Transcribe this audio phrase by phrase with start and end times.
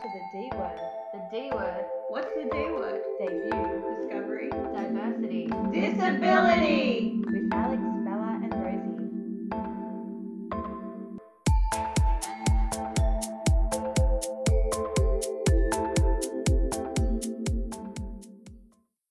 [0.00, 0.78] to the D word.
[1.12, 1.84] The D word.
[2.08, 3.02] What's the D word?
[3.18, 3.82] Debut.
[3.98, 4.48] Discovery.
[4.48, 5.48] Diversity.
[5.72, 7.20] Disability.
[7.26, 8.94] With Alex, Bella, and Rosie.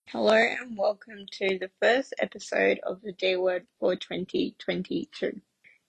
[0.06, 5.38] Hello and welcome to the first episode of the D Word for 2022.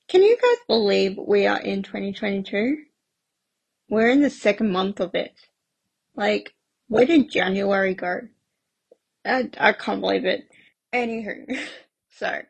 [0.09, 2.83] Can you guys believe we are in 2022?
[3.89, 5.33] We're in the second month of it.
[6.15, 6.53] Like,
[6.87, 8.21] where did January go?
[9.25, 10.47] I, I can't believe it.
[10.93, 11.59] Anywho,
[12.11, 12.41] so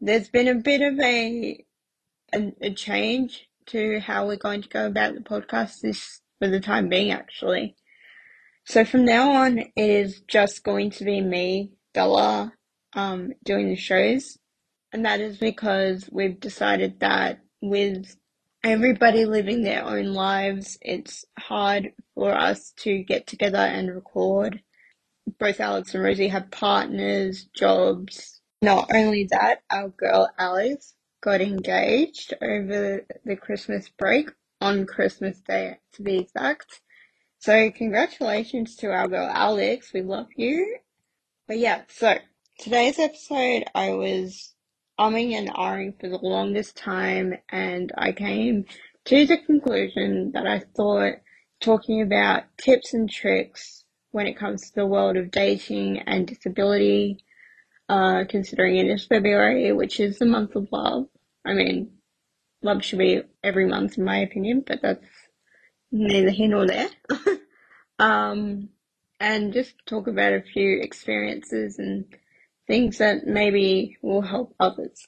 [0.00, 1.64] there's been a bit of a,
[2.34, 6.60] a a change to how we're going to go about the podcast this for the
[6.60, 7.76] time being actually.
[8.64, 12.52] So from now on, it is just going to be me, Bella,
[12.94, 14.38] um, doing the shows.
[14.92, 18.16] And that is because we've decided that with
[18.64, 24.60] everybody living their own lives, it's hard for us to get together and record.
[25.38, 28.40] Both Alex and Rosie have partners, jobs.
[28.60, 35.78] Not only that, our girl Alex got engaged over the Christmas break on Christmas Day
[35.94, 36.80] to be exact.
[37.38, 39.92] So congratulations to our girl Alex.
[39.92, 40.76] We love you.
[41.48, 42.18] But yeah, so
[42.58, 44.54] today's episode I was
[44.98, 48.66] umming and ahhing for the longest time and I came
[49.06, 51.14] to the conclusion that I thought
[51.60, 57.24] talking about tips and tricks when it comes to the world of dating and disability,
[57.88, 61.06] uh, considering it is February, which is the month of love.
[61.44, 61.92] I mean,
[62.62, 65.06] love should be every month in my opinion, but that's
[65.90, 66.88] neither here nor there.
[67.98, 68.68] um,
[69.18, 72.04] and just talk about a few experiences and
[72.72, 75.06] things that maybe will help others.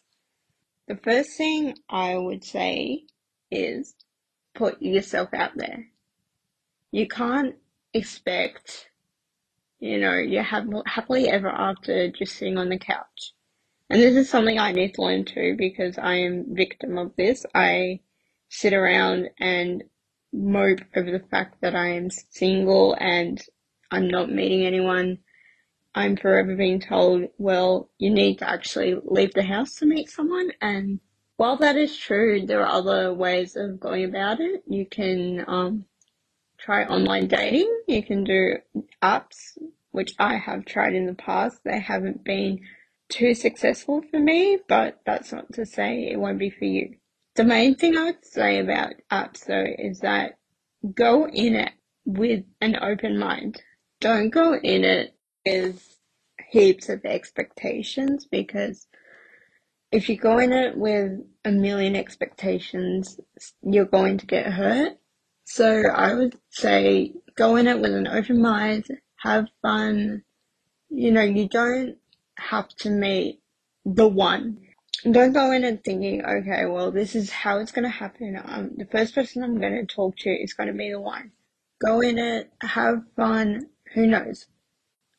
[0.86, 3.04] The first thing I would say
[3.50, 3.94] is
[4.54, 5.86] put yourself out there.
[6.90, 7.54] You can't
[7.94, 8.90] expect,
[9.78, 13.32] you know, you have happily ever after just sitting on the couch.
[13.88, 17.46] And this is something I need to learn too because I am victim of this.
[17.54, 18.00] I
[18.50, 19.84] sit around and
[20.34, 23.40] mope over the fact that I am single and
[23.90, 25.20] I'm not meeting anyone.
[25.94, 30.50] I'm forever being told, well, you need to actually leave the house to meet someone.
[30.60, 31.00] And
[31.36, 34.64] while that is true, there are other ways of going about it.
[34.66, 35.84] You can um,
[36.58, 37.70] try online dating.
[37.86, 38.56] You can do
[39.02, 39.56] apps,
[39.92, 41.58] which I have tried in the past.
[41.64, 42.60] They haven't been
[43.08, 46.96] too successful for me, but that's not to say it won't be for you.
[47.36, 50.38] The main thing I would say about apps though is that
[50.94, 51.72] go in it
[52.04, 53.62] with an open mind.
[54.00, 55.14] Don't go in it
[55.46, 55.96] with
[56.50, 58.86] heaps of expectations because
[59.92, 63.20] if you go in it with a million expectations,
[63.62, 64.98] you're going to get hurt.
[65.44, 68.86] So I would say go in it with an open mind,
[69.22, 70.22] have fun.
[70.88, 71.96] You know, you don't
[72.36, 73.40] have to meet
[73.84, 74.58] the one.
[75.08, 78.40] Don't go in and thinking, okay, well, this is how it's going to happen.
[78.42, 81.32] Um, the first person I'm going to talk to is going to be the one.
[81.84, 83.66] Go in it, have fun.
[83.94, 84.46] Who knows?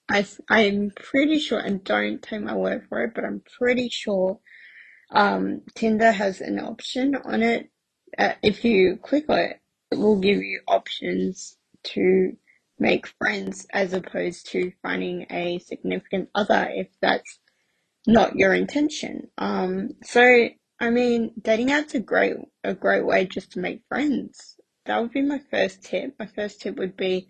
[0.10, 4.40] I, I'm pretty sure, and don't take my word for it, but I'm pretty sure,
[5.12, 7.70] um, Tinder has an option on it.
[8.18, 9.60] Uh, if you click on it,
[9.92, 12.34] it will give you options to
[12.80, 17.40] make friends as opposed to finding a significant other if that's
[18.08, 19.30] not your intention.
[19.38, 20.50] Um, so
[20.80, 24.58] I mean, dating apps a great a great way just to make friends.
[24.86, 26.16] That would be my first tip.
[26.20, 27.30] My first tip would be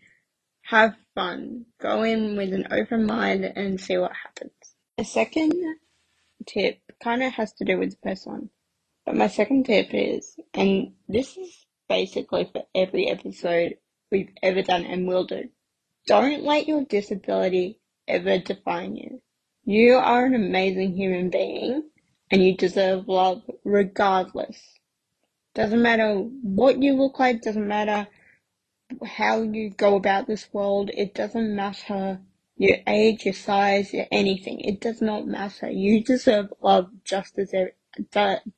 [0.66, 1.66] have fun.
[1.80, 4.52] Go in with an open mind and see what happens.
[4.98, 5.54] The second
[6.48, 8.50] tip kind of has to do with the first one.
[9.06, 13.76] But my second tip is, and this is basically for every episode
[14.12, 15.50] we've ever done and will do.
[16.08, 19.22] Don't let your disability ever define you.
[19.66, 21.84] You are an amazing human being
[22.32, 24.60] and you deserve love regardless.
[25.54, 28.08] Doesn't matter what you look like, doesn't matter
[29.06, 32.20] how you go about this world, it doesn't matter
[32.58, 34.60] your age, your size, your anything.
[34.62, 35.70] It does not matter.
[35.70, 37.54] You deserve love just as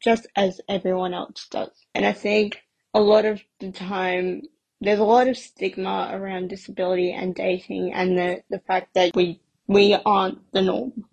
[0.03, 1.71] just as everyone else does.
[1.93, 2.61] And I think
[2.93, 4.41] a lot of the time
[4.79, 9.39] there's a lot of stigma around disability and dating and the, the fact that we
[9.67, 11.05] we aren't the norm.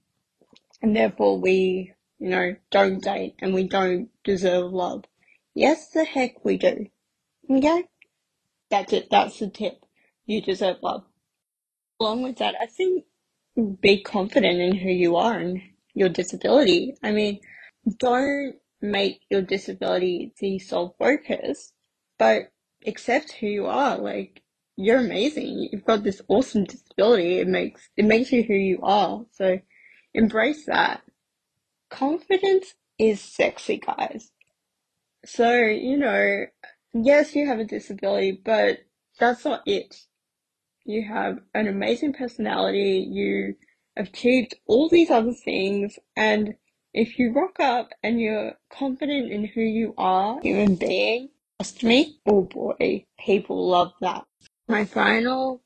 [0.82, 5.04] And therefore we, you know, don't date and we don't deserve love.
[5.54, 6.86] Yes, the heck we do.
[7.50, 7.84] Okay?
[8.74, 9.08] That's it.
[9.08, 9.84] That's the tip.
[10.26, 11.04] You deserve love.
[12.00, 13.04] Along with that, I think
[13.80, 15.62] be confident in who you are and
[15.94, 16.96] your disability.
[17.00, 17.38] I mean,
[18.00, 21.72] don't make your disability the sole focus,
[22.18, 22.50] but
[22.84, 23.96] accept who you are.
[23.96, 24.42] Like,
[24.76, 25.68] you're amazing.
[25.70, 27.38] You've got this awesome disability.
[27.38, 29.24] It makes it makes you who you are.
[29.30, 29.60] So
[30.14, 31.02] embrace that.
[31.90, 34.32] Confidence is sexy, guys.
[35.24, 36.46] So, you know,
[36.94, 38.80] yes, you have a disability, but
[39.20, 39.96] that's not it.
[40.84, 43.06] You have an amazing personality.
[43.10, 43.56] You
[43.96, 45.98] achieved all these other things.
[46.16, 46.54] And
[46.92, 51.30] if you rock up and you're confident in who you are, human being,
[51.60, 54.24] trust me, oh boy, people love that.
[54.68, 55.62] My final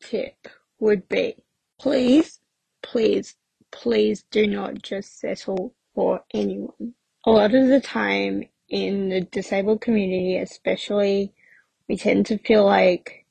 [0.00, 0.48] tip
[0.80, 1.36] would be
[1.80, 2.40] please,
[2.82, 3.36] please,
[3.72, 6.94] please do not just settle for anyone.
[7.26, 11.34] A lot of the time in the disabled community, especially,
[11.88, 13.26] we tend to feel like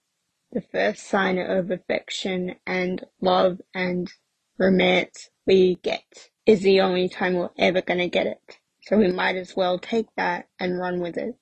[0.51, 4.13] the first sign of affection and love and
[4.59, 8.59] romance we get is the only time we're ever going to get it.
[8.83, 11.35] So we might as well take that and run with it.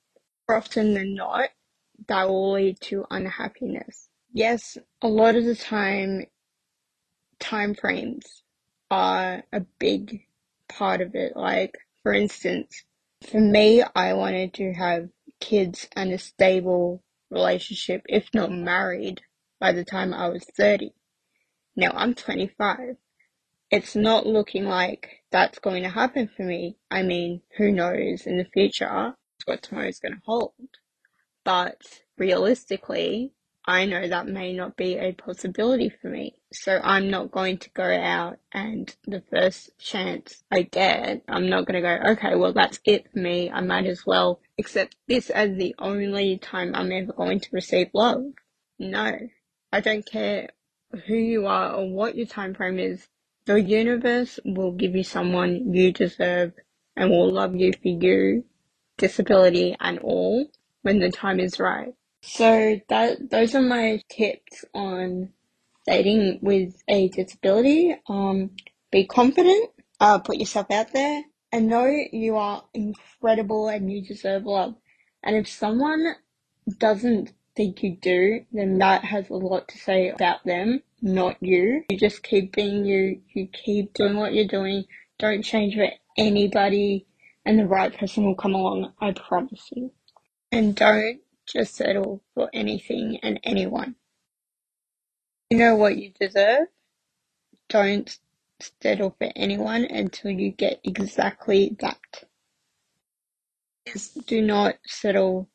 [0.48, 1.50] More often than not,
[2.08, 4.08] that will lead to unhappiness.
[4.32, 6.24] Yes, a lot of the time,
[7.38, 8.44] time frames
[8.90, 10.22] are a big
[10.70, 11.36] part of it.
[11.36, 12.84] Like, for instance,
[13.28, 15.08] for me, I wanted to have
[15.40, 19.22] kids and a stable relationship, if not married,
[19.58, 20.92] by the time I was 30.
[21.76, 22.96] Now I'm 25.
[23.70, 26.76] It's not looking like that's going to happen for me.
[26.90, 29.14] I mean, who knows in the future
[29.44, 30.52] what tomorrow's going to hold.
[31.44, 33.32] But realistically,
[33.66, 36.39] I know that may not be a possibility for me.
[36.52, 41.64] So I'm not going to go out and the first chance I get, I'm not
[41.64, 43.50] going to go, okay, well, that's it for me.
[43.50, 47.90] I might as well accept this as the only time I'm ever going to receive
[47.94, 48.24] love.
[48.80, 49.16] No,
[49.72, 50.48] I don't care
[51.06, 53.06] who you are or what your time frame is.
[53.44, 56.52] The universe will give you someone you deserve
[56.96, 58.44] and will love you for you,
[58.98, 60.46] disability and all
[60.82, 61.94] when the time is right.
[62.22, 65.30] So that those are my tips on
[65.90, 67.96] dating with a disability.
[68.08, 68.50] Um,
[68.92, 71.22] be confident, uh, put yourself out there,
[71.52, 74.74] and know you are incredible and you deserve love.
[75.22, 76.14] And if someone
[76.78, 81.84] doesn't think you do, then that has a lot to say about them, not you.
[81.90, 84.84] You just keep being you, you keep doing what you're doing,
[85.18, 87.06] don't change for anybody,
[87.44, 89.92] and the right person will come along, I promise you.
[90.52, 93.96] And don't just settle for anything and anyone.
[95.50, 96.68] You know what you deserve?
[97.68, 98.18] Don't
[98.80, 101.98] settle for anyone until you get exactly that.
[104.26, 105.48] Do not settle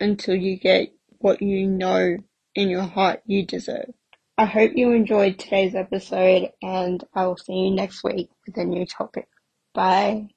[0.00, 2.16] until you get what you know
[2.54, 3.92] in your heart you deserve.
[4.38, 8.64] I hope you enjoyed today's episode and I will see you next week with a
[8.64, 9.28] new topic.
[9.74, 10.28] Bye.